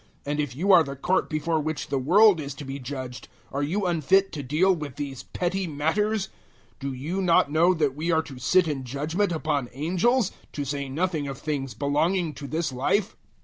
[0.25, 3.61] And if you are the court before which the world is to be judged, are
[3.61, 6.29] you unfit to deal with these petty matters?
[6.79, 10.65] 006:003 Do you not know that we are to sit in judgement upon angels to
[10.65, 13.15] say nothing of things belonging to this life?